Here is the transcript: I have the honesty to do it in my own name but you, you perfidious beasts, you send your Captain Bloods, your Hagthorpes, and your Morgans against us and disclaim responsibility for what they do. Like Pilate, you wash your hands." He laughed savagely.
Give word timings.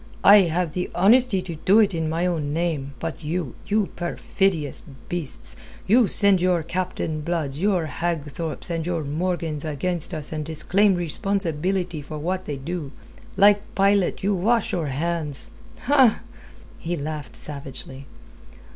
I 0.23 0.37
have 0.49 0.71
the 0.73 0.89
honesty 0.95 1.43
to 1.43 1.57
do 1.57 1.77
it 1.77 1.93
in 1.93 2.09
my 2.09 2.25
own 2.25 2.51
name 2.53 2.95
but 2.99 3.23
you, 3.23 3.53
you 3.67 3.85
perfidious 3.95 4.81
beasts, 5.09 5.55
you 5.85 6.07
send 6.07 6.41
your 6.41 6.63
Captain 6.63 7.21
Bloods, 7.21 7.61
your 7.61 7.85
Hagthorpes, 7.85 8.71
and 8.71 8.83
your 8.83 9.03
Morgans 9.03 9.63
against 9.63 10.11
us 10.15 10.31
and 10.33 10.43
disclaim 10.43 10.95
responsibility 10.95 12.01
for 12.01 12.17
what 12.17 12.45
they 12.45 12.57
do. 12.57 12.91
Like 13.37 13.61
Pilate, 13.75 14.23
you 14.23 14.33
wash 14.33 14.71
your 14.71 14.87
hands." 14.87 15.51
He 16.79 16.97
laughed 16.97 17.35
savagely. 17.35 18.07